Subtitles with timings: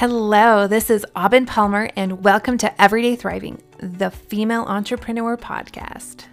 [0.00, 6.24] Hello, this is Aubin Palmer, and welcome to Everyday Thriving, the Female Entrepreneur Podcast.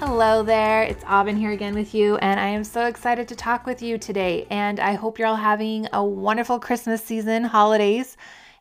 [0.00, 3.64] Hello there, it's Aubin here again with you, and I am so excited to talk
[3.64, 4.48] with you today.
[4.50, 8.16] And I hope you're all having a wonderful Christmas season, holidays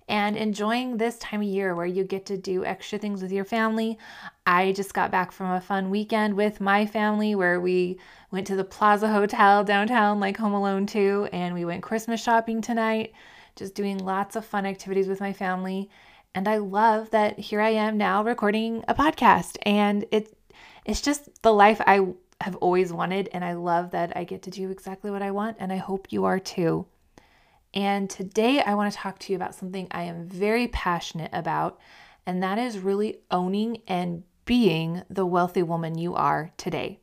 [0.08, 3.46] and enjoying this time of year where you get to do extra things with your
[3.46, 3.98] family.
[4.46, 8.00] I just got back from a fun weekend with my family where we
[8.32, 12.62] went to the Plaza Hotel downtown, like Home Alone 2, and we went Christmas shopping
[12.62, 13.14] tonight,
[13.56, 15.90] just doing lots of fun activities with my family.
[16.36, 20.38] And I love that here I am now recording a podcast, and it
[20.84, 22.08] it's just the life I
[22.42, 25.58] have always wanted, and I love that I get to do exactly what I want,
[25.60, 26.86] and I hope you are too.
[27.76, 31.78] And today I want to talk to you about something I am very passionate about,
[32.26, 37.00] and that is really owning and being the wealthy woman you are today.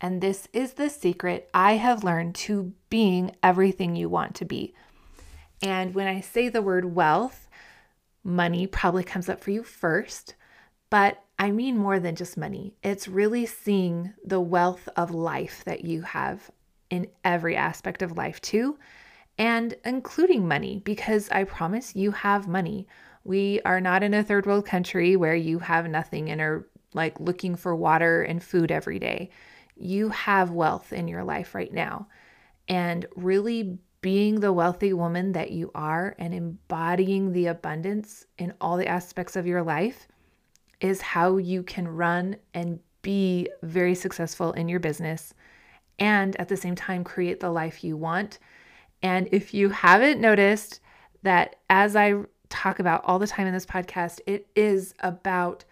[0.00, 4.74] And this is the secret I have learned to being everything you want to be.
[5.62, 7.48] And when I say the word wealth,
[8.24, 10.34] money probably comes up for you first,
[10.90, 12.74] but I mean more than just money.
[12.82, 16.50] It's really seeing the wealth of life that you have
[16.90, 18.78] in every aspect of life, too
[19.38, 22.88] and including money because I promise you have money.
[23.24, 27.20] We are not in a third world country where you have nothing and are like
[27.20, 29.30] looking for water and food every day.
[29.76, 32.08] You have wealth in your life right now.
[32.66, 38.76] And really being the wealthy woman that you are and embodying the abundance in all
[38.76, 40.08] the aspects of your life
[40.80, 45.34] is how you can run and be very successful in your business
[45.98, 48.38] and at the same time create the life you want
[49.02, 50.80] and if you haven't noticed
[51.22, 52.14] that as I
[52.48, 55.64] talk about all the time in this podcast, it is about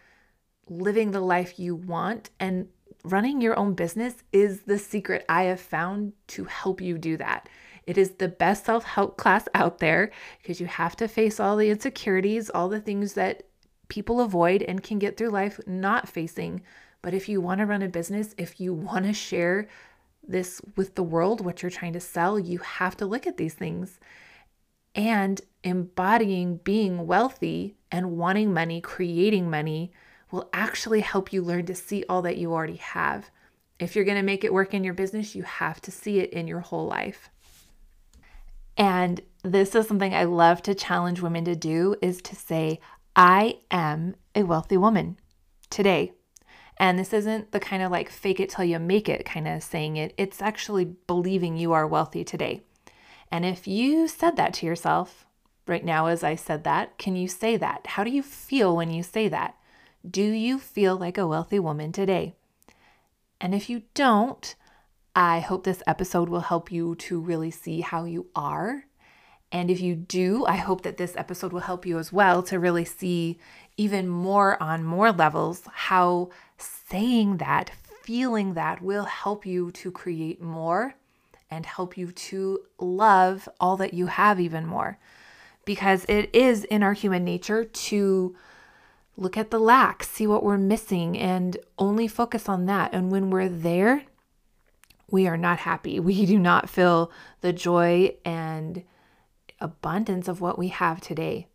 [0.68, 2.68] living the life you want and
[3.04, 7.48] running your own business is the secret I have found to help you do that.
[7.86, 10.10] It is the best self help class out there
[10.42, 13.44] because you have to face all the insecurities, all the things that
[13.88, 16.62] people avoid and can get through life not facing.
[17.00, 19.68] But if you want to run a business, if you want to share
[20.28, 23.54] this with the world, what you're trying to sell, you have to look at these
[23.54, 23.98] things.
[24.94, 29.92] And embodying being wealthy and wanting money, creating money,
[30.30, 33.30] will actually help you learn to see all that you already have.
[33.78, 36.30] If you're going to make it work in your business, you have to see it
[36.32, 37.30] in your whole life.
[38.76, 42.80] And this is something I love to challenge women to do is to say,
[43.14, 45.18] I am a wealthy woman
[45.70, 46.12] today.
[46.78, 49.62] And this isn't the kind of like fake it till you make it kind of
[49.62, 50.12] saying it.
[50.16, 52.62] It's actually believing you are wealthy today.
[53.30, 55.26] And if you said that to yourself
[55.66, 57.86] right now, as I said that, can you say that?
[57.86, 59.56] How do you feel when you say that?
[60.08, 62.34] Do you feel like a wealthy woman today?
[63.40, 64.54] And if you don't,
[65.14, 68.84] I hope this episode will help you to really see how you are.
[69.50, 72.58] And if you do, I hope that this episode will help you as well to
[72.58, 73.38] really see
[73.76, 77.70] even more on more levels how saying that,
[78.02, 80.94] feeling that will help you to create more
[81.50, 84.98] and help you to love all that you have even more.
[85.64, 88.36] Because it is in our human nature to
[89.16, 92.92] look at the lack, see what we're missing, and only focus on that.
[92.92, 94.04] And when we're there,
[95.10, 95.98] we are not happy.
[96.06, 98.84] We do not feel the joy and
[99.60, 101.48] abundance of what we have today.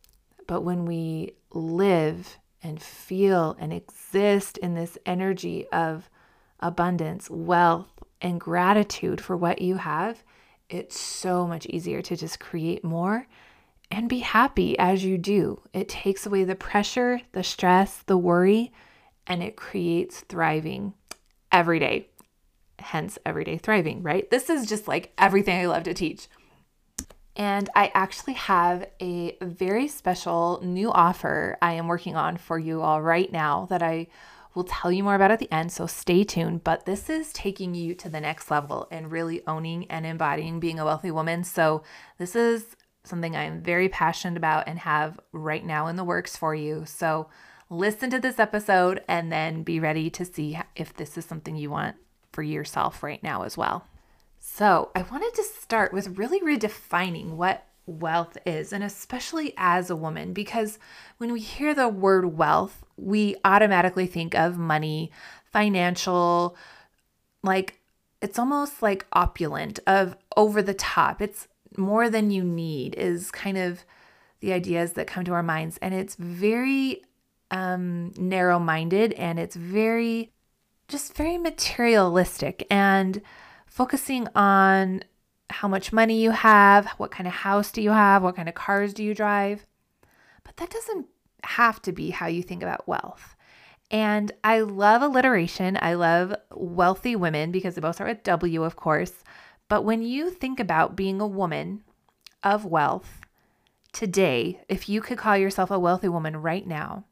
[0.47, 6.09] But when we live and feel and exist in this energy of
[6.59, 7.91] abundance, wealth,
[8.21, 10.23] and gratitude for what you have,
[10.69, 13.27] it's so much easier to just create more
[13.89, 15.61] and be happy as you do.
[15.73, 18.71] It takes away the pressure, the stress, the worry,
[19.27, 20.93] and it creates thriving
[21.51, 22.07] every day.
[22.79, 24.29] Hence, everyday thriving, right?
[24.31, 26.27] This is just like everything I love to teach.
[27.35, 32.81] And I actually have a very special new offer I am working on for you
[32.81, 34.07] all right now that I
[34.53, 35.71] will tell you more about at the end.
[35.71, 36.63] So stay tuned.
[36.63, 40.79] But this is taking you to the next level and really owning and embodying being
[40.79, 41.43] a wealthy woman.
[41.43, 41.83] So
[42.17, 46.53] this is something I'm very passionate about and have right now in the works for
[46.53, 46.83] you.
[46.85, 47.29] So
[47.69, 51.69] listen to this episode and then be ready to see if this is something you
[51.69, 51.95] want
[52.33, 53.87] for yourself right now as well.
[54.53, 59.95] So, I wanted to start with really redefining what wealth is, and especially as a
[59.95, 60.77] woman, because
[61.19, 65.09] when we hear the word wealth, we automatically think of money,
[65.45, 66.57] financial,
[67.41, 67.79] like
[68.21, 71.21] it's almost like opulent, of over the top.
[71.21, 73.85] It's more than you need, is kind of
[74.41, 75.79] the ideas that come to our minds.
[75.81, 77.03] And it's very
[77.51, 80.33] um, narrow minded and it's very
[80.89, 83.21] just very materialistic and
[83.71, 85.01] focusing on
[85.49, 88.53] how much money you have, what kind of house do you have, what kind of
[88.53, 89.65] cars do you drive.
[90.43, 91.07] But that doesn't
[91.45, 93.37] have to be how you think about wealth.
[93.89, 95.79] And I love alliteration.
[95.81, 99.23] I love wealthy women because they both start with W, of course.
[99.69, 101.83] But when you think about being a woman
[102.43, 103.21] of wealth
[103.93, 107.05] today, if you could call yourself a wealthy woman right now,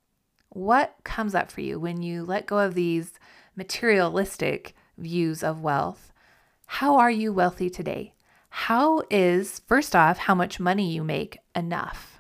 [0.50, 3.14] what comes up for you when you let go of these
[3.56, 6.12] materialistic views of wealth?
[6.74, 8.14] How are you wealthy today?
[8.52, 12.20] How is, first off, how much money you make enough?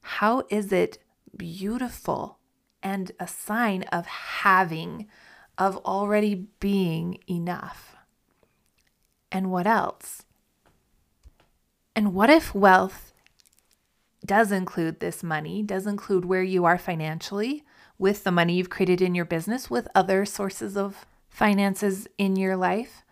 [0.00, 0.98] How is it
[1.36, 2.38] beautiful
[2.84, 5.08] and a sign of having,
[5.58, 7.96] of already being enough?
[9.32, 10.22] And what else?
[11.96, 13.12] And what if wealth
[14.24, 17.64] does include this money, does include where you are financially
[17.98, 22.56] with the money you've created in your business, with other sources of finances in your
[22.56, 23.02] life?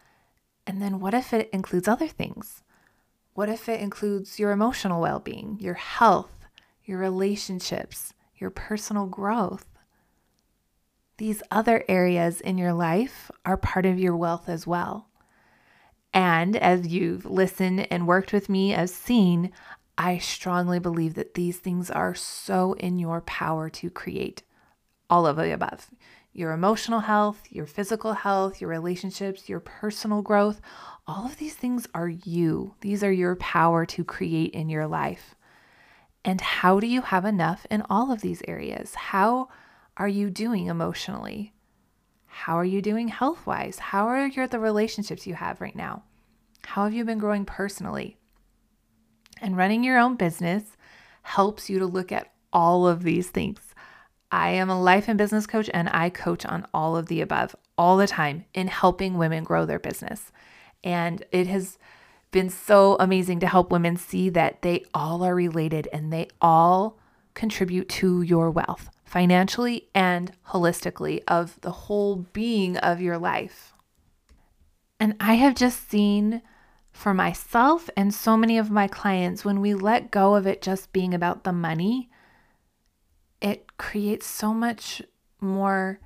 [0.68, 2.62] And then what if it includes other things?
[3.32, 6.30] What if it includes your emotional well being, your health,
[6.84, 9.64] your relationships, your personal growth?
[11.16, 15.08] These other areas in your life are part of your wealth as well.
[16.12, 19.52] And as you've listened and worked with me as seen,
[19.96, 24.42] I strongly believe that these things are so in your power to create
[25.08, 25.90] all of the above
[26.38, 30.60] your emotional health, your physical health, your relationships, your personal growth.
[31.06, 32.74] All of these things are you.
[32.80, 35.34] These are your power to create in your life.
[36.24, 38.94] And how do you have enough in all of these areas?
[38.94, 39.48] How
[39.96, 41.54] are you doing emotionally?
[42.26, 43.78] How are you doing health wise?
[43.78, 46.04] How are your, the relationships you have right now?
[46.64, 48.16] How have you been growing personally?
[49.40, 50.76] And running your own business
[51.22, 53.67] helps you to look at all of these things.
[54.30, 57.56] I am a life and business coach and I coach on all of the above
[57.76, 60.32] all the time in helping women grow their business.
[60.84, 61.78] And it has
[62.30, 66.98] been so amazing to help women see that they all are related and they all
[67.34, 73.72] contribute to your wealth financially and holistically of the whole being of your life.
[75.00, 76.42] And I have just seen
[76.92, 80.92] for myself and so many of my clients when we let go of it just
[80.92, 82.10] being about the money
[83.78, 85.00] creates so much
[85.40, 86.00] more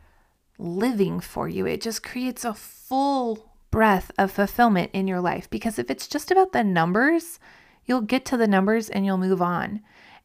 [0.58, 1.66] living for you.
[1.66, 5.50] It just creates a full breath of fulfillment in your life.
[5.50, 7.40] Because if it's just about the numbers,
[7.84, 9.80] you'll get to the numbers and you'll move on.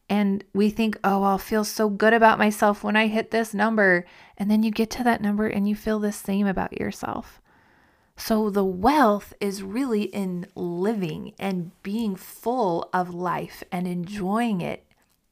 [0.08, 4.06] And we think, oh, I'll feel so good about myself when I hit this number.
[4.36, 7.42] And then you get to that number and you feel the same about yourself.
[8.16, 14.84] So the wealth is really in living and being full of life and enjoying it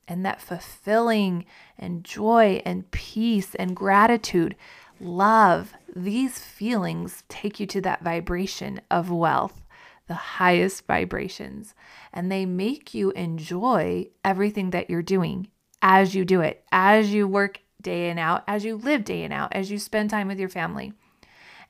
[0.09, 1.45] and that fulfilling
[1.79, 4.55] and joy and peace and gratitude,
[5.01, 9.63] love, these feelings take you to that vibration of wealth,
[10.07, 11.75] the highest vibrations,
[12.13, 15.49] and they make you enjoy everything that you're doing
[15.83, 19.33] as you do it, as you work day in out, as you live day in
[19.33, 20.93] out, as you spend time with your family.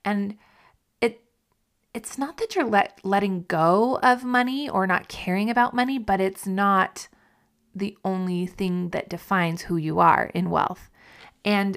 [0.04, 0.36] And
[1.00, 1.20] it
[1.92, 6.20] it's not that you're let, letting go of money or not caring about money, but
[6.20, 7.08] it's not
[7.76, 10.90] the only thing that defines who you are in wealth.
[11.44, 11.76] And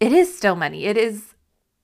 [0.00, 0.86] it is still money.
[0.86, 1.34] It is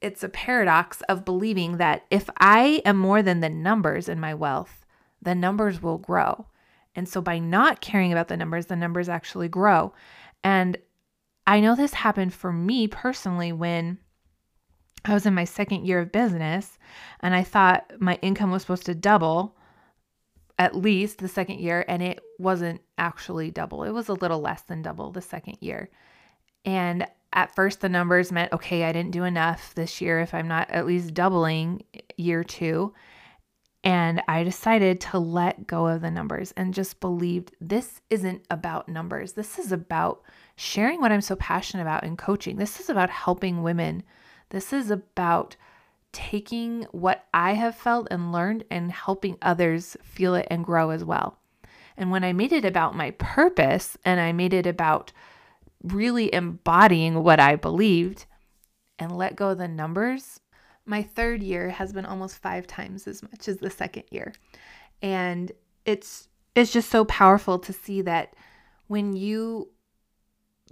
[0.00, 4.32] it's a paradox of believing that if I am more than the numbers in my
[4.32, 4.86] wealth,
[5.20, 6.46] the numbers will grow.
[6.94, 9.92] And so by not caring about the numbers, the numbers actually grow.
[10.42, 10.78] And
[11.46, 13.98] I know this happened for me personally when
[15.04, 16.78] I was in my second year of business
[17.20, 19.54] and I thought my income was supposed to double
[20.58, 23.84] at least the second year, and it wasn't actually double.
[23.84, 25.90] It was a little less than double the second year.
[26.64, 30.48] And at first, the numbers meant, okay, I didn't do enough this year if I'm
[30.48, 31.84] not at least doubling
[32.16, 32.92] year two.
[33.82, 38.88] And I decided to let go of the numbers and just believed this isn't about
[38.88, 39.32] numbers.
[39.32, 40.22] This is about
[40.56, 42.56] sharing what I'm so passionate about in coaching.
[42.56, 44.02] This is about helping women.
[44.50, 45.56] This is about
[46.12, 51.04] taking what I have felt and learned and helping others feel it and grow as
[51.04, 51.39] well.
[51.96, 55.12] And when I made it about my purpose and I made it about
[55.82, 58.26] really embodying what I believed
[58.98, 60.40] and let go of the numbers,
[60.86, 64.32] my third year has been almost five times as much as the second year.
[65.02, 65.52] And
[65.84, 68.34] it's it's just so powerful to see that
[68.88, 69.70] when you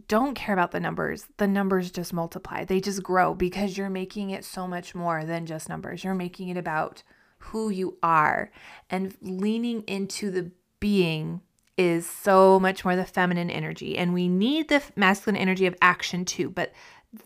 [0.07, 2.65] don't care about the numbers, the numbers just multiply.
[2.65, 6.05] They just grow because you're making it so much more than just numbers.
[6.05, 7.03] You're making it about
[7.39, 8.51] who you are
[8.91, 11.41] and leaning into the being
[11.77, 16.25] is so much more the feminine energy and we need the masculine energy of action
[16.25, 16.73] too but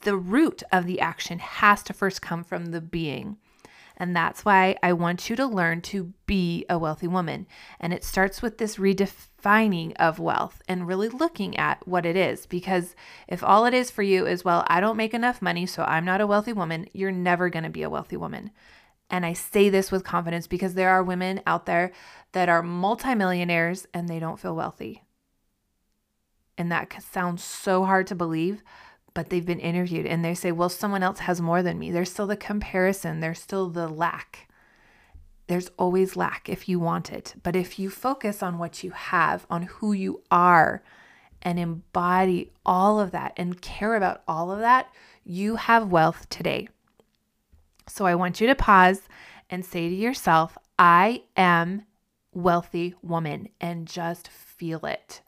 [0.03, 3.37] the root of the action has to first come from the being.
[3.97, 7.47] And that's why I want you to learn to be a wealthy woman.
[7.79, 12.47] And it starts with this redefining of wealth and really looking at what it is.
[12.47, 12.97] Because
[13.29, 16.05] if all it is for you is, well, I don't make enough money, so I'm
[16.05, 18.51] not a wealthy woman, you're never going to be a wealthy woman.
[19.13, 21.93] And I say this with confidence because there are women out there
[22.33, 25.03] that are multimillionaires and they don't feel wealthy.
[26.57, 28.63] And that sounds so hard to believe,
[29.13, 31.91] but they've been interviewed and they say, well, someone else has more than me.
[31.91, 34.49] There's still the comparison, there's still the lack.
[35.47, 37.35] There's always lack if you want it.
[37.43, 40.83] But if you focus on what you have, on who you are,
[41.43, 44.91] and embody all of that and care about all of that,
[45.25, 46.69] you have wealth today.
[47.93, 49.03] So I want you to pause
[49.51, 51.85] and say to yourself, I am
[52.33, 55.21] wealthy woman, and just feel it.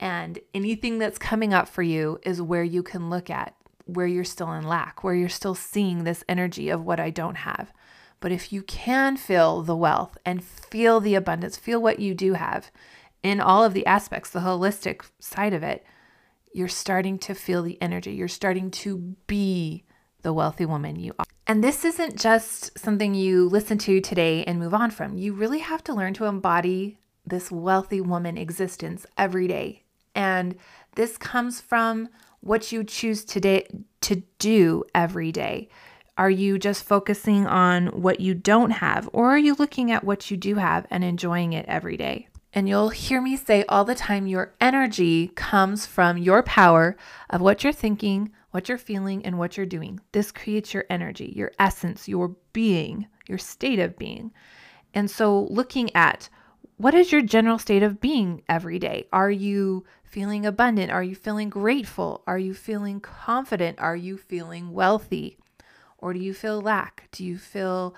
[0.00, 3.54] And anything that's coming up for you is where you can look at
[3.86, 7.36] where you're still in lack, where you're still seeing this energy of what I don't
[7.36, 7.72] have.
[8.18, 12.32] But if you can feel the wealth and feel the abundance, feel what you do
[12.32, 12.72] have
[13.22, 15.84] in all of the aspects, the holistic side of it,
[16.52, 18.12] you're starting to feel the energy.
[18.12, 19.84] You're starting to be
[20.24, 21.24] the wealthy woman you are.
[21.46, 25.16] And this isn't just something you listen to today and move on from.
[25.16, 30.54] You really have to learn to embody this wealthy woman existence every day and
[30.94, 32.08] this comes from
[32.40, 33.66] what you choose today
[34.02, 35.68] to do every day.
[36.16, 40.30] Are you just focusing on what you don't have, or are you looking at what
[40.30, 42.28] you do have and enjoying it every day?
[42.52, 46.96] And you'll hear me say all the time your energy comes from your power
[47.28, 49.98] of what you're thinking, what you're feeling, and what you're doing.
[50.12, 54.30] This creates your energy, your essence, your being, your state of being.
[54.94, 56.28] And so, looking at
[56.76, 59.08] what is your general state of being every day?
[59.12, 60.92] Are you feeling abundant?
[60.92, 62.22] Are you feeling grateful?
[62.28, 63.80] Are you feeling confident?
[63.80, 65.36] Are you feeling wealthy?
[65.98, 67.08] Or do you feel lack?
[67.10, 67.96] Do you feel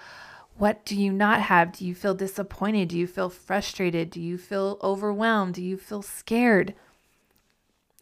[0.56, 1.72] what do you not have?
[1.72, 2.88] Do you feel disappointed?
[2.88, 4.08] Do you feel frustrated?
[4.08, 5.52] Do you feel overwhelmed?
[5.52, 6.74] Do you feel scared?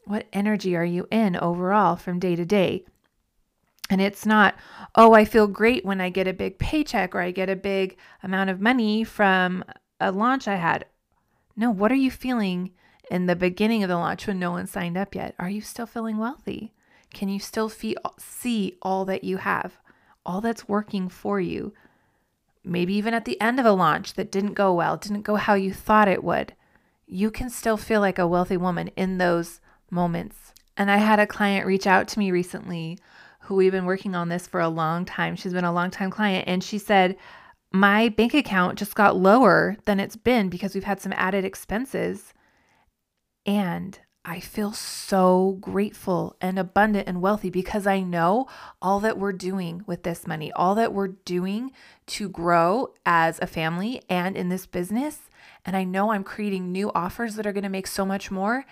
[0.04, 2.84] What energy are you in overall from day to day?
[3.90, 4.54] And it's not,
[4.94, 7.96] oh, I feel great when I get a big paycheck or I get a big
[8.23, 9.64] amount of money from
[10.00, 10.87] a launch I had.
[11.56, 12.73] No, what are you feeling
[13.11, 15.34] in the beginning of the launch when no one signed up yet?
[15.38, 16.73] Are you still feeling wealthy?
[17.12, 19.78] Can you still see all that you have,
[20.26, 21.73] all that's working for you?
[22.64, 25.54] Maybe even at the end of a launch that didn't go well, didn't go how
[25.54, 26.54] you thought it would.
[27.06, 29.61] You can still feel like a wealthy woman in those
[29.94, 30.52] moments.
[30.76, 32.98] And I had a client reach out to me recently
[33.40, 35.36] who we've been working on this for a long time.
[35.36, 36.48] She's been a long time client.
[36.48, 37.16] And she said,
[37.72, 42.32] My bank account just got lower than it's been because we've had some added expenses.
[43.46, 48.48] And I feel so grateful and abundant and wealthy because I know
[48.80, 51.72] all that we're doing with this money, all that we're doing
[52.06, 55.28] to grow as a family and in this business.
[55.66, 58.64] And I know I'm creating new offers that are going to make so much more.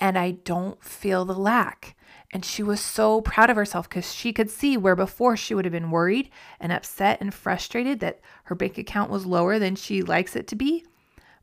[0.00, 1.94] And I don't feel the lack.
[2.32, 5.64] And she was so proud of herself because she could see where before she would
[5.64, 10.02] have been worried and upset and frustrated that her bank account was lower than she
[10.02, 10.84] likes it to be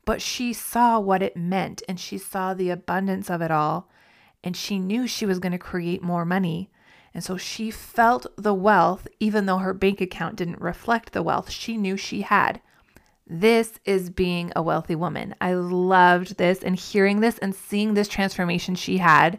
[0.07, 3.89] but she saw what it meant and she saw the abundance of it all.
[4.41, 6.69] And she knew she was going to create more money.
[7.13, 11.49] And so she felt the wealth, even though her bank account didn't reflect the wealth
[11.49, 12.61] she knew she had.
[13.29, 15.35] This is being a wealthy woman.
[15.41, 19.37] I loved this and hearing this and seeing this transformation she had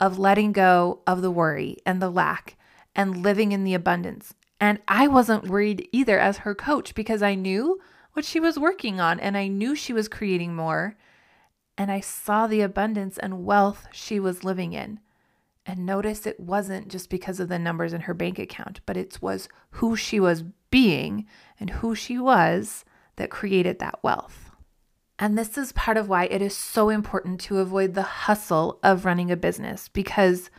[0.00, 2.56] of letting go of the worry and the lack
[2.94, 4.34] and living in the abundance.
[4.58, 7.78] And I wasn't worried either as her coach because I knew
[8.14, 10.96] what she was working on, and I knew she was creating more.
[11.76, 14.98] And I saw the abundance and wealth she was living in.
[15.66, 19.18] And notice it wasn't just because of the numbers in her bank account, but it
[19.20, 21.26] was who she was being
[21.60, 22.86] and who she was
[23.16, 24.50] that created that wealth.
[25.18, 29.04] And this is part of why it is so important to avoid the hustle of
[29.04, 30.50] running a business because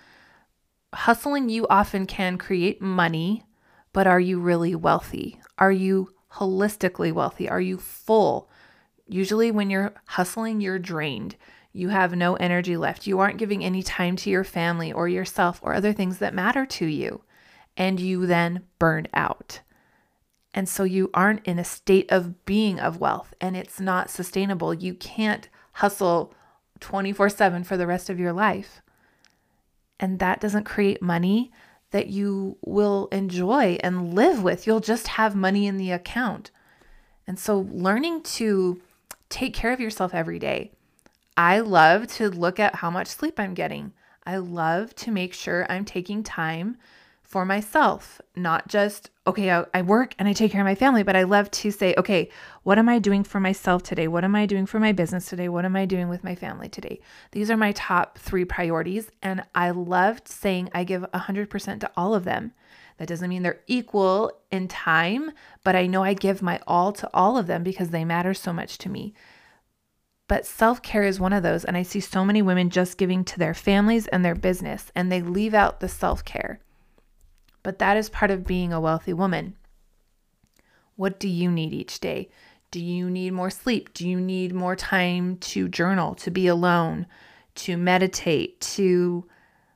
[0.94, 3.44] hustling you often can create money,
[3.94, 5.40] but are you really wealthy?
[5.60, 7.48] Are you holistically wealthy?
[7.48, 8.50] Are you full?
[9.06, 11.36] Usually, when you're hustling, you're drained.
[11.72, 13.06] You have no energy left.
[13.06, 16.66] You aren't giving any time to your family or yourself or other things that matter
[16.66, 17.22] to you.
[17.78, 19.60] And you then burn out.
[20.54, 24.74] And so you aren't in a state of being of wealth and it's not sustainable.
[24.74, 26.34] You can't hustle
[26.80, 28.82] 24 7 for the rest of your life.
[30.00, 31.52] And that doesn't create money
[31.92, 34.68] that you will enjoy and live with.
[34.68, 36.52] You'll just have money in the account.
[37.26, 38.82] And so, learning to
[39.30, 40.72] take care of yourself every day.
[41.36, 43.94] I love to look at how much sleep I'm getting.
[44.26, 46.78] I love to make sure I'm taking time
[47.28, 51.18] for myself, not just, okay, I, work and I take care of my family, but
[51.18, 52.30] I love to say, okay,
[52.64, 54.08] what am I doing for myself today?
[54.08, 55.50] What am I doing for my business today?
[55.50, 57.02] What am I doing with my family today?
[57.34, 59.12] These are my top three priorities.
[59.22, 62.54] And I loved saying I give 100% to all of them.
[62.98, 65.32] That doesn't mean they're equal in time,
[65.66, 68.54] but I know I give my all to all of them because they matter so
[68.54, 69.14] much to me.
[70.30, 71.66] But self care is one of those.
[71.66, 75.12] And I see so many women just giving to their families and their business, and
[75.12, 76.62] they leave out the self care.
[77.68, 79.58] But that is part of being a wealthy woman.
[80.96, 82.30] What do you need each day?
[82.72, 83.94] Do you need more sleep?
[83.94, 87.08] Do you need more time to journal, to be alone,
[87.56, 89.28] to meditate, to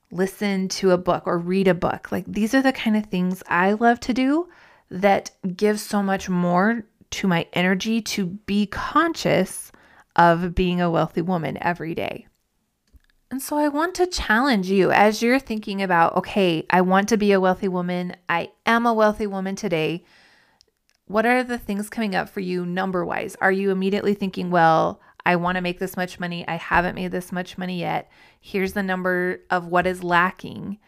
[0.09, 2.13] listen to a book or read a book?
[2.13, 4.47] Like these are the kind of things I love to do
[4.89, 9.69] that give so much more to my energy to be conscious
[10.15, 12.27] of being a wealthy woman every day.
[13.31, 17.17] And so I want to challenge you as you're thinking about, okay, I want to
[17.17, 18.17] be a wealthy woman.
[18.27, 20.03] I am a wealthy woman today.
[21.05, 23.37] What are the things coming up for you number wise?
[23.39, 26.45] Are you immediately thinking, well, I want to make this much money.
[26.45, 28.11] I haven't made this much money yet.
[28.41, 30.79] Here's the number of what is lacking.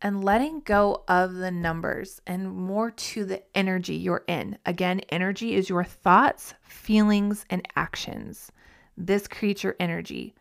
[0.00, 4.56] And letting go of the numbers and more to the energy you're in.
[4.64, 8.50] Again, energy is your thoughts, feelings, and actions.
[8.96, 10.34] This creates your energy.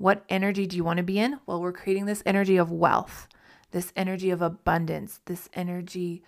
[0.00, 1.40] What energy do you want to be in?
[1.44, 3.28] Well, we're creating this energy of wealth,
[3.70, 6.22] this energy of abundance, this energy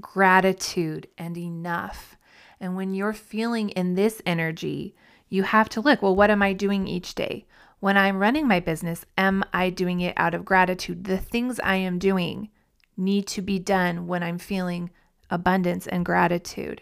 [0.00, 2.16] gratitude and enough.
[2.58, 4.94] And when you're feeling in this energy,
[5.28, 7.44] you have to look, well, what am I doing each day?
[7.80, 11.04] When I'm running my business, am I doing it out of gratitude?
[11.04, 12.48] The things I am doing
[12.96, 14.88] need to be done when I'm feeling
[15.28, 16.80] abundance and gratitude.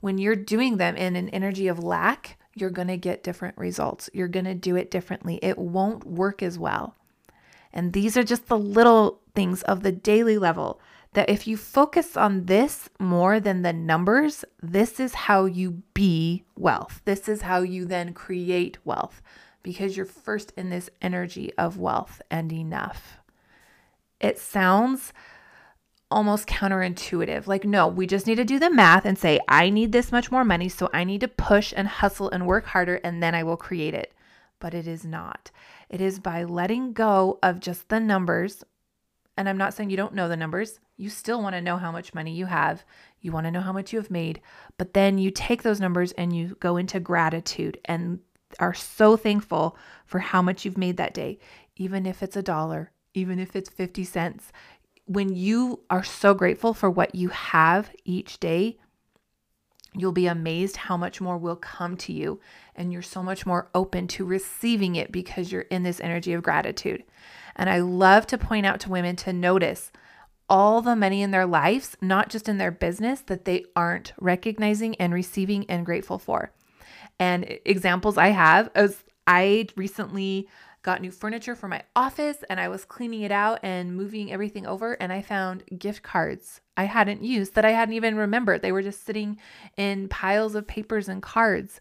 [0.00, 4.08] When you're doing them in an energy of lack, you're going to get different results.
[4.12, 5.38] You're going to do it differently.
[5.42, 6.94] It won't work as well.
[7.72, 10.80] And these are just the little things of the daily level
[11.14, 16.44] that if you focus on this more than the numbers, this is how you be
[16.56, 17.02] wealth.
[17.04, 19.22] This is how you then create wealth
[19.62, 23.18] because you're first in this energy of wealth and enough.
[24.20, 25.12] It sounds
[26.14, 27.46] almost counterintuitive.
[27.46, 30.30] Like, no, we just need to do the math and say, I need this much
[30.30, 33.42] more money, so I need to push and hustle and work harder, and then I
[33.42, 34.14] will create it.
[34.60, 35.50] But it is not.
[35.90, 38.64] It is by letting go of just the numbers.
[39.36, 40.78] And I'm not saying you don't know the numbers.
[40.96, 42.84] You still want to know how much money you have.
[43.20, 44.40] You want to know how much you have made.
[44.78, 48.20] But then you take those numbers and you go into gratitude and
[48.60, 51.40] are so thankful for how much you've made that day,
[51.76, 54.52] even if it's a dollar, even if it's 50 cents.
[55.06, 58.78] When you are so grateful for what you have each day,
[59.94, 62.40] you'll be amazed how much more will come to you.
[62.74, 66.42] And you're so much more open to receiving it because you're in this energy of
[66.42, 67.04] gratitude.
[67.54, 69.92] And I love to point out to women to notice
[70.48, 74.94] all the money in their lives, not just in their business, that they aren't recognizing
[74.96, 76.52] and receiving and grateful for.
[77.18, 80.48] And examples I have is I recently
[80.84, 84.66] got new furniture for my office and I was cleaning it out and moving everything
[84.66, 88.62] over and I found gift cards I hadn't used that I hadn't even remembered.
[88.62, 89.38] They were just sitting
[89.76, 91.80] in piles of papers and cards.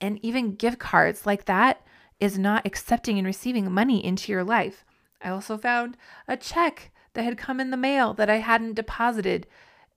[0.00, 1.82] And even gift cards like that
[2.18, 4.84] is not accepting and receiving money into your life.
[5.22, 9.46] I also found a check that had come in the mail that I hadn't deposited.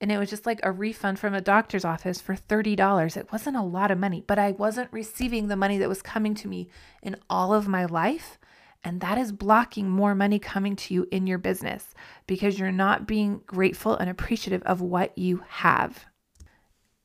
[0.00, 3.16] And it was just like a refund from a doctor's office for $30.
[3.16, 6.34] It wasn't a lot of money, but I wasn't receiving the money that was coming
[6.34, 6.68] to me
[7.02, 8.38] in all of my life.
[8.84, 11.94] And that is blocking more money coming to you in your business
[12.26, 16.04] because you're not being grateful and appreciative of what you have.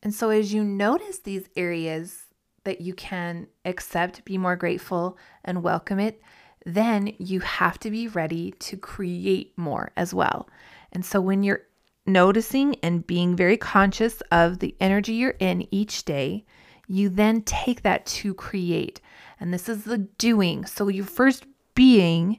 [0.04, 2.26] And so, as you notice these areas
[2.64, 6.22] that you can accept, be more grateful, and welcome it,
[6.66, 10.50] then you have to be ready to create more as well.
[10.92, 11.64] And so when you're
[12.06, 16.46] noticing and being very conscious of the energy you're in each day,
[16.88, 19.00] you then take that to create.
[19.40, 20.66] And this is the doing.
[20.66, 21.46] So you first
[21.80, 22.38] being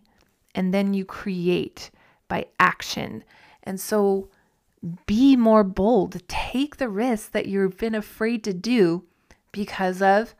[0.54, 1.90] and then you create
[2.28, 3.24] by action.
[3.62, 4.28] And so
[5.06, 6.20] be more bold.
[6.28, 9.02] Take the risks that you've been afraid to do
[9.50, 10.34] because of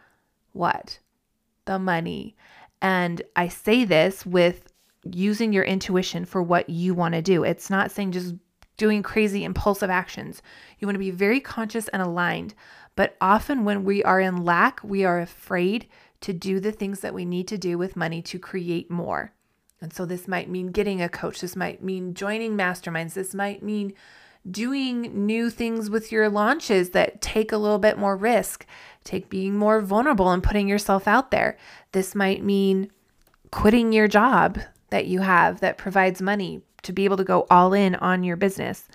[0.53, 0.99] what?
[1.65, 2.37] The money.
[2.83, 4.71] And I say this with
[5.11, 7.43] using your intuition for what you want to do.
[7.43, 8.35] It's not saying just
[8.77, 10.43] doing crazy impulsive actions.
[10.79, 12.53] You want to be very conscious and aligned.
[12.97, 15.89] But often when we are in lack, we are afraid
[16.21, 19.33] to do the things that we need to do with money to create more.
[19.81, 21.41] And so this might mean getting a coach.
[21.41, 23.15] This might mean joining masterminds.
[23.15, 23.95] This might mean
[24.51, 28.67] doing new things with your launches that take a little bit more risk
[29.05, 31.57] take being more vulnerable and putting yourself out there.
[31.93, 32.91] This might mean
[33.51, 34.59] quitting your job
[34.91, 38.37] that you have that provides money to be able to go all in on your
[38.37, 38.89] business.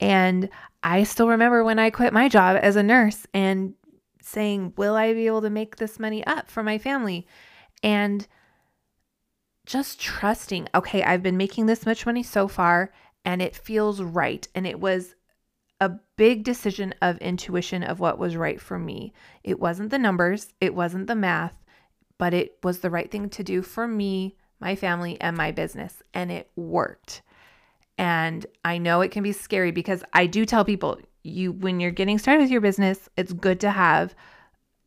[0.00, 0.48] And
[0.82, 3.74] I still remember when I quit my job as a nurse and
[4.30, 7.26] saying, Will I be able to make this money up for my family?
[7.82, 8.26] And
[9.66, 12.92] just trusting, okay, I've been making this much money so far
[13.24, 14.46] and it feels right.
[14.54, 15.14] And it was
[15.80, 19.12] a big decision of intuition of what was right for me.
[19.44, 21.54] It wasn't the numbers, it wasn't the math,
[22.18, 26.02] but it was the right thing to do for me, my family, and my business.
[26.12, 27.22] And it worked.
[27.96, 31.90] And I know it can be scary because I do tell people you when you're
[31.90, 34.14] getting started with your business, it's good to have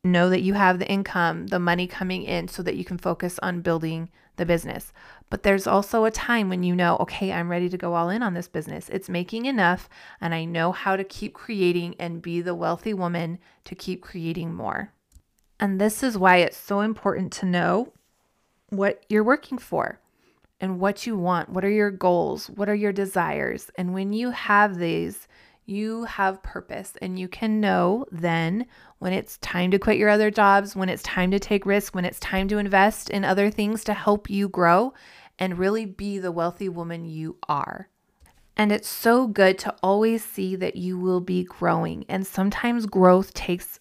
[0.04, 3.40] know that you have the income, the money coming in so that you can focus
[3.42, 4.92] on building the business.
[5.30, 8.22] But there's also a time when you know, okay, I'm ready to go all in
[8.22, 8.90] on this business.
[8.90, 9.88] It's making enough,
[10.20, 14.54] and I know how to keep creating and be the wealthy woman to keep creating
[14.54, 14.92] more.
[15.60, 17.94] And this is why it's so important to know
[18.70, 20.00] what you're working for
[20.60, 21.50] and what you want.
[21.50, 22.50] What are your goals?
[22.50, 23.70] What are your desires?
[23.78, 25.28] And when you have these,
[25.66, 28.66] you have purpose and you can know then
[29.00, 32.06] when it's time to quit your other jobs, when it's time to take risk, when
[32.06, 34.94] it's time to invest in other things to help you grow
[35.40, 37.90] and really be the wealthy woman you are.
[38.56, 42.06] And it's so good to always see that you will be growing.
[42.08, 43.80] And sometimes growth takes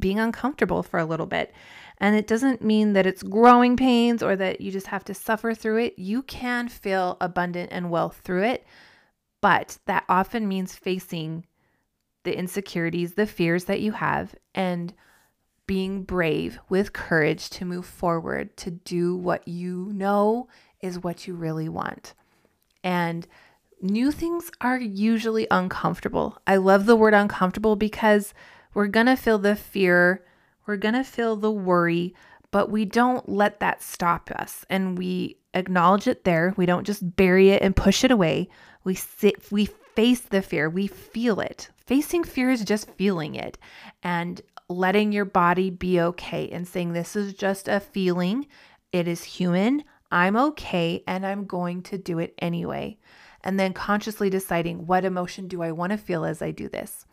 [0.00, 1.52] being uncomfortable for a little bit.
[1.98, 5.54] And it doesn't mean that it's growing pains or that you just have to suffer
[5.54, 5.98] through it.
[5.98, 8.66] You can feel abundant and wealth through it
[9.44, 11.44] but that often means facing
[12.22, 14.94] the insecurities, the fears that you have, and
[15.66, 20.48] being brave with courage to move forward to do what you know
[20.80, 22.14] is what you really want.
[22.82, 23.26] And
[23.82, 26.38] new things are usually uncomfortable.
[26.46, 28.32] I love the word uncomfortable because
[28.72, 30.24] we're going to feel the fear,
[30.66, 32.14] we're going to feel the worry,
[32.50, 36.54] but we don't let that stop us and we acknowledge it there.
[36.56, 38.48] We don't just bury it and push it away.
[38.84, 41.70] We sit, we face the fear, we feel it.
[41.86, 43.58] Facing fear is just feeling it
[44.02, 48.46] and letting your body be okay and saying, This is just a feeling.
[48.92, 49.84] It is human.
[50.10, 52.98] I'm okay and I'm going to do it anyway.
[53.42, 57.04] And then consciously deciding what emotion do I want to feel as I do this.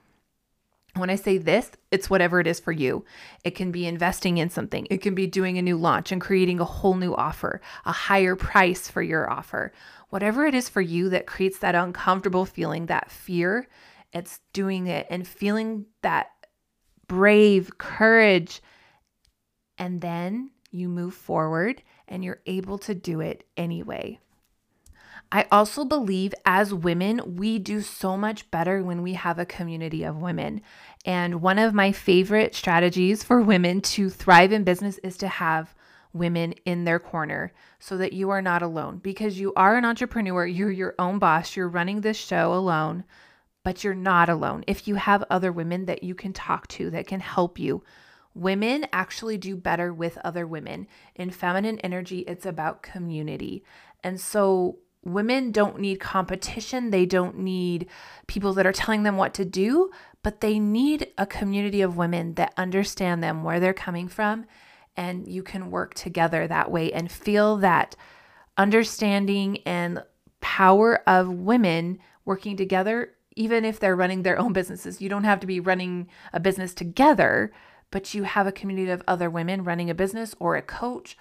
[0.96, 3.06] When I say this, it's whatever it is for you.
[3.46, 6.60] It can be investing in something, it can be doing a new launch and creating
[6.60, 9.72] a whole new offer, a higher price for your offer.
[10.10, 13.68] Whatever it is for you that creates that uncomfortable feeling, that fear,
[14.12, 16.28] it's doing it and feeling that
[17.08, 18.62] brave courage.
[19.78, 24.20] And then you move forward and you're able to do it anyway.
[25.32, 30.04] I also believe as women, we do so much better when we have a community
[30.04, 30.62] of women.
[31.06, 35.74] And one of my favorite strategies for women to thrive in business is to have
[36.14, 40.46] women in their corner so that you are not alone because you are an entrepreneur,
[40.46, 43.06] you're your own boss, you're running this show alone,
[43.64, 44.66] but you're not alone.
[44.68, 47.84] If you have other women that you can talk to that can help you,
[48.34, 50.88] Women actually do better with other women.
[51.16, 53.64] In feminine energy, it's about community.
[54.04, 56.92] And so women don't need competition.
[56.92, 57.88] They don't need
[58.28, 59.92] people that are telling them what to do,
[60.24, 64.46] but they need a community of women that understand them, where they're coming from,
[64.96, 67.96] and you can work together that way and feel that
[68.58, 70.04] understanding and
[70.42, 75.02] power of women working together, even if they're running their own businesses.
[75.02, 77.52] You don't have to be running a business together,
[77.90, 81.18] but you have a community of other women running a business or a coach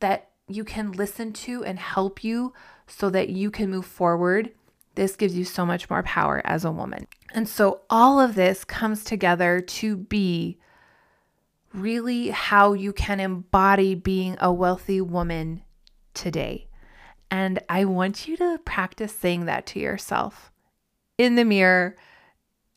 [0.00, 2.52] that you can listen to and help you
[2.86, 4.52] so that you can move forward,
[4.94, 7.06] this gives you so much more power as a woman.
[7.34, 10.58] And so all of this comes together to be
[11.72, 15.62] really how you can embody being a wealthy woman
[16.12, 16.68] today.
[17.30, 20.52] And I want you to practice saying that to yourself
[21.16, 21.96] in the mirror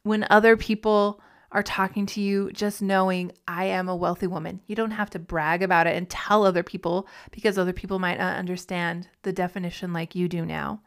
[0.04, 4.62] when other people are talking to you, just knowing I am a wealthy woman.
[4.68, 8.18] You don't have to brag about it and tell other people because other people might
[8.18, 10.82] not understand the definition like you do now.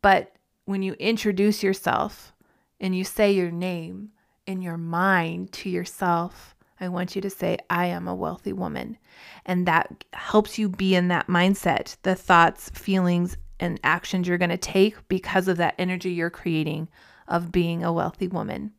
[0.00, 2.32] But when you introduce yourself
[2.80, 4.10] and you say your name
[4.46, 8.98] in your mind to yourself, I want you to say, I am a wealthy woman.
[9.46, 14.50] And that helps you be in that mindset, the thoughts, feelings, and actions you're going
[14.50, 16.88] to take because of that energy you're creating
[17.28, 18.72] of being a wealthy woman.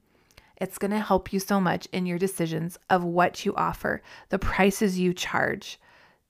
[0.63, 4.39] It's going to help you so much in your decisions of what you offer, the
[4.39, 5.77] prices you charge,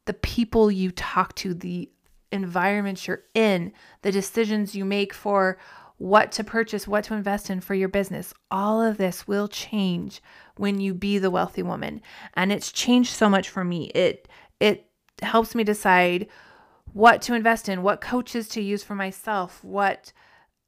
[0.06, 1.92] the people you talk to, the
[2.32, 5.60] environment you're in, the decisions you make for
[5.98, 8.34] what to purchase, what to invest in for your business.
[8.50, 10.20] All of this will change
[10.58, 12.02] when you be the wealthy woman.
[12.34, 13.92] And it's changed so much for me.
[13.94, 14.28] It
[14.60, 14.88] it
[15.22, 16.28] helps me decide
[16.92, 20.12] what to invest in, what coaches to use for myself, what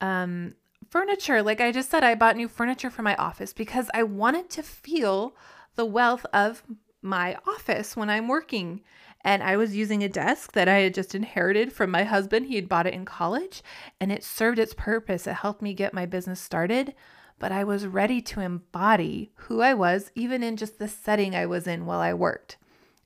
[0.01, 0.53] um,
[0.89, 1.41] furniture.
[1.41, 4.63] Like I just said, I bought new furniture for my office because I wanted to
[4.63, 5.35] feel
[5.75, 6.63] the wealth of
[7.01, 8.81] my office when I'm working.
[9.21, 12.45] And I was using a desk that I had just inherited from my husband.
[12.45, 13.63] He had bought it in college
[13.99, 15.25] and it served its purpose.
[15.25, 16.93] It helped me get my business started,
[17.39, 21.45] but I was ready to embody who I was, even in just the setting I
[21.47, 22.57] was in while I worked.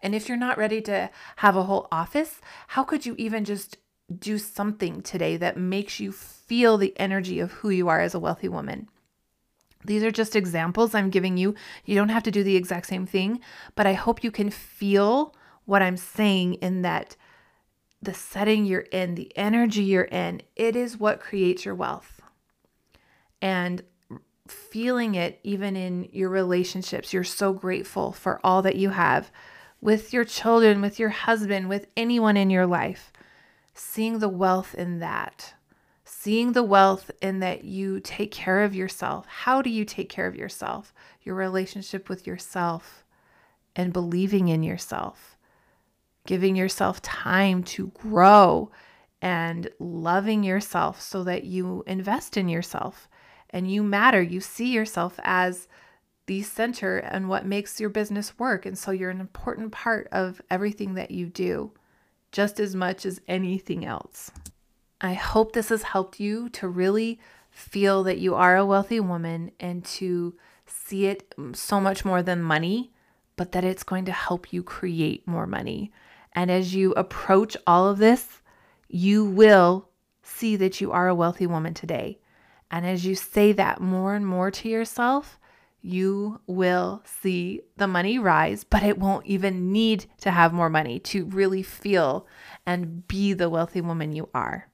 [0.01, 3.77] And if you're not ready to have a whole office, how could you even just
[4.17, 8.19] do something today that makes you feel the energy of who you are as a
[8.19, 8.87] wealthy woman?
[9.85, 11.55] These are just examples I'm giving you.
[11.85, 13.39] You don't have to do the exact same thing,
[13.75, 17.15] but I hope you can feel what I'm saying in that
[18.01, 22.21] the setting you're in, the energy you're in, it is what creates your wealth.
[23.41, 23.83] And
[24.47, 29.31] feeling it even in your relationships, you're so grateful for all that you have
[29.81, 33.13] with your children, with your husband, with anyone in your life.
[33.73, 35.53] Seeing the wealth in that.
[36.03, 39.25] Seeing the wealth in that you take care of yourself.
[39.27, 40.93] How do you take care of yourself?
[41.21, 43.05] Your relationship with yourself
[43.75, 45.37] and believing in yourself
[46.29, 48.69] giving yourself time to grow
[49.19, 53.09] and loving yourself so that you invest in yourself
[53.49, 54.21] and you matter.
[54.21, 55.67] You see yourself as
[56.27, 58.67] the center and what makes your business work.
[58.67, 61.71] And so you're an important part of everything that you do,
[62.31, 64.31] just as much as anything else.
[65.01, 67.19] I hope this has helped you to really
[67.51, 72.41] feel that you are a wealthy woman and to see it so much more than
[72.41, 72.91] money,
[73.35, 75.91] but that it's going to help you create more money.
[76.33, 78.41] And as you approach all of this,
[78.87, 79.89] you will
[80.21, 82.19] see that you are a wealthy woman today.
[82.69, 85.39] And as you say that more and more to yourself,
[85.81, 90.99] you will see the money rise, but it won't even need to have more money
[90.99, 92.27] to really feel
[92.65, 94.67] and be the wealthy woman you are.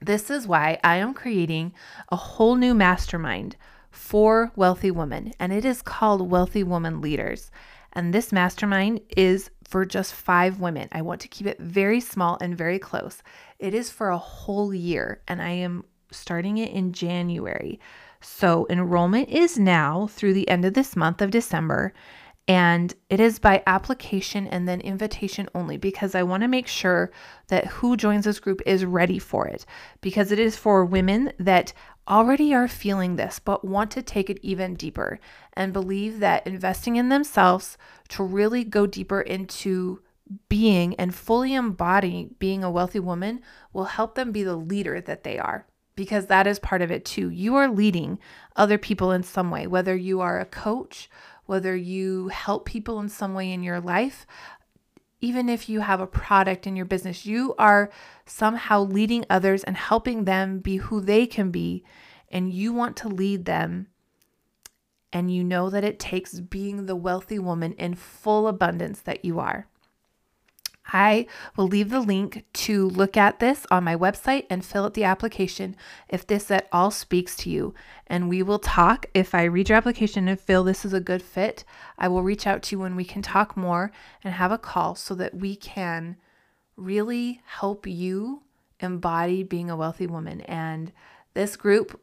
[0.00, 1.72] This is why I am creating
[2.10, 3.56] a whole new mastermind
[3.90, 7.50] for wealthy women, and it is called Wealthy Woman Leaders.
[7.92, 10.88] And this mastermind is for just five women.
[10.92, 13.22] I want to keep it very small and very close.
[13.58, 17.80] It is for a whole year, and I am starting it in January.
[18.20, 21.92] So enrollment is now through the end of this month of December.
[22.48, 27.10] And it is by application and then invitation only because I want to make sure
[27.48, 29.66] that who joins this group is ready for it
[30.00, 31.74] because it is for women that
[32.08, 35.20] already are feeling this but want to take it even deeper
[35.52, 37.76] and believe that investing in themselves
[38.08, 40.00] to really go deeper into
[40.48, 43.40] being and fully embody being a wealthy woman
[43.74, 45.66] will help them be the leader that they are
[45.98, 47.28] because that is part of it too.
[47.28, 48.20] You are leading
[48.54, 51.10] other people in some way, whether you are a coach,
[51.46, 54.24] whether you help people in some way in your life,
[55.20, 57.90] even if you have a product in your business, you are
[58.26, 61.82] somehow leading others and helping them be who they can be.
[62.30, 63.88] And you want to lead them.
[65.12, 69.40] And you know that it takes being the wealthy woman in full abundance that you
[69.40, 69.66] are.
[70.88, 74.94] I will leave the link to look at this on my website and fill out
[74.94, 75.76] the application
[76.08, 77.74] if this at all speaks to you.
[78.06, 79.06] And we will talk.
[79.12, 81.64] If I read your application and feel this is a good fit,
[81.98, 83.92] I will reach out to you when we can talk more
[84.24, 86.16] and have a call so that we can
[86.76, 88.42] really help you
[88.80, 90.40] embody being a wealthy woman.
[90.42, 90.92] And
[91.34, 92.00] this group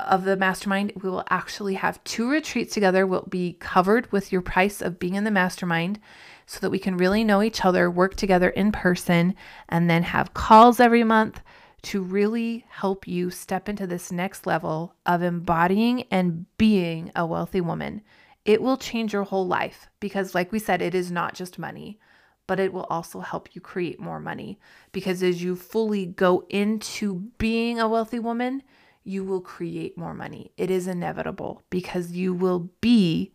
[0.00, 3.06] of the mastermind, we will actually have two retreats together.
[3.06, 6.00] Will be covered with your price of being in the mastermind
[6.46, 9.34] so that we can really know each other, work together in person,
[9.68, 11.42] and then have calls every month
[11.82, 17.60] to really help you step into this next level of embodying and being a wealthy
[17.60, 18.02] woman.
[18.44, 21.98] It will change your whole life because, like we said, it is not just money,
[22.46, 24.58] but it will also help you create more money.
[24.92, 28.62] Because as you fully go into being a wealthy woman,
[29.02, 30.52] you will create more money.
[30.56, 33.32] It is inevitable because you will be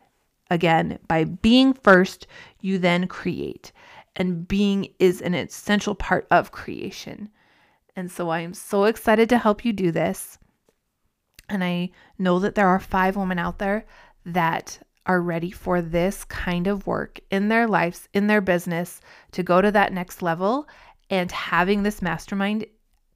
[0.52, 2.28] Again, by being first,
[2.60, 3.72] you then create.
[4.18, 7.30] And being is an essential part of creation.
[7.96, 10.38] And so I am so excited to help you do this.
[11.48, 13.86] And I know that there are five women out there
[14.26, 19.00] that are ready for this kind of work in their lives, in their business,
[19.32, 20.68] to go to that next level.
[21.10, 22.66] And having this mastermind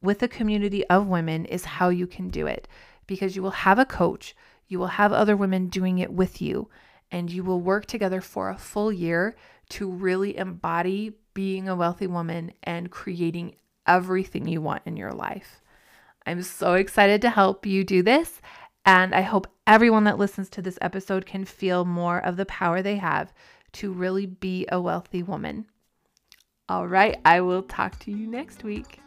[0.01, 2.69] with a community of women is how you can do it
[3.07, 4.37] because you will have a coach,
[4.69, 6.69] you will have other women doing it with you,
[7.15, 9.37] and you will work together for a full year
[9.69, 13.55] to really embody being a wealthy woman and creating
[13.87, 15.61] everything you want in your life.
[16.25, 18.41] I'm so excited to help you do this.
[18.85, 22.81] And I hope everyone that listens to this episode can feel more of the power
[22.81, 23.33] they have
[23.73, 25.67] to really be a wealthy woman.
[26.67, 28.99] All right, I will talk to you next week.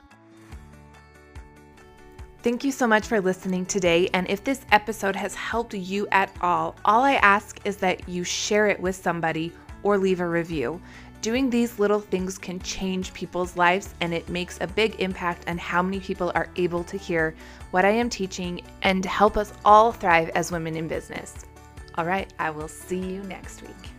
[2.40, 4.08] Thank you so much for listening today.
[4.14, 8.22] And if this episode has helped you at all, all I ask is that you
[8.22, 10.80] share it with somebody or leave a review.
[11.20, 15.58] Doing these little things can change people's lives, and it makes a big impact on
[15.58, 17.34] how many people are able to hear
[17.72, 21.44] what I am teaching and help us all thrive as women in business.
[21.96, 23.97] All right, I will see you next week.